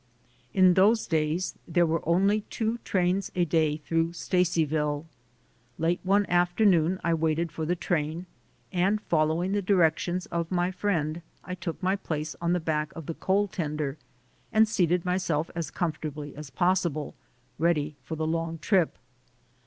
In 0.51 0.73
those 0.73 1.05
days 1.05 1.53
there 1.67 1.85
were 1.85 2.01
only 2.09 2.41
two 2.49 2.79
trains 2.83 3.31
a 3.35 3.45
day 3.45 3.77
through 3.77 4.13
Stacyville. 4.13 5.05
Late 5.77 5.99
one 6.01 6.25
afternoon, 6.25 6.99
I 7.03 7.13
waited 7.13 7.51
for 7.51 7.67
the 7.67 7.75
train, 7.75 8.25
and, 8.73 8.99
following 8.99 9.51
the 9.51 9.61
directions 9.61 10.25
of 10.31 10.49
my 10.49 10.71
friend, 10.71 11.21
I 11.43 11.53
took 11.53 11.83
my 11.83 11.95
place 11.95 12.35
on 12.41 12.53
the 12.53 12.59
back 12.59 12.91
of 12.95 13.05
the 13.05 13.13
coal 13.13 13.47
tender 13.47 13.99
and 14.51 14.67
seated 14.67 15.05
myself 15.05 15.51
as 15.53 15.69
comfortably 15.69 16.35
as 16.35 16.49
pos 16.49 16.81
sible, 16.81 17.13
ready 17.59 17.95
for 18.01 18.15
the 18.15 18.25
long 18.25 18.57
trip. 18.57 18.97